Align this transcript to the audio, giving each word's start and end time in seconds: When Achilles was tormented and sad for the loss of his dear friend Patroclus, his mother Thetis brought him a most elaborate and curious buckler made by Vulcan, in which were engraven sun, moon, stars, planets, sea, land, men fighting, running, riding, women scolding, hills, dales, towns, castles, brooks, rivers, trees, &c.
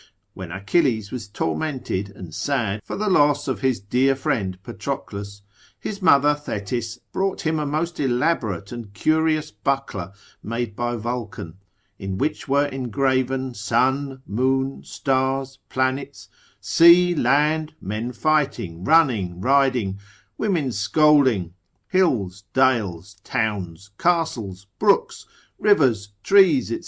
When 0.33 0.51
Achilles 0.51 1.11
was 1.11 1.27
tormented 1.27 2.09
and 2.09 2.33
sad 2.33 2.81
for 2.83 2.95
the 2.95 3.07
loss 3.07 3.47
of 3.47 3.61
his 3.61 3.79
dear 3.79 4.15
friend 4.15 4.57
Patroclus, 4.63 5.43
his 5.79 6.01
mother 6.01 6.33
Thetis 6.33 6.97
brought 7.13 7.41
him 7.41 7.59
a 7.59 7.67
most 7.67 7.99
elaborate 7.99 8.71
and 8.71 8.95
curious 8.95 9.51
buckler 9.51 10.11
made 10.41 10.75
by 10.75 10.95
Vulcan, 10.95 11.57
in 11.99 12.17
which 12.17 12.47
were 12.47 12.65
engraven 12.65 13.53
sun, 13.53 14.23
moon, 14.25 14.83
stars, 14.83 15.59
planets, 15.69 16.29
sea, 16.59 17.13
land, 17.13 17.75
men 17.79 18.11
fighting, 18.11 18.83
running, 18.83 19.39
riding, 19.39 19.99
women 20.35 20.71
scolding, 20.71 21.53
hills, 21.89 22.43
dales, 22.55 23.17
towns, 23.23 23.91
castles, 23.99 24.65
brooks, 24.79 25.27
rivers, 25.59 26.09
trees, 26.23 26.69
&c. 26.69 26.79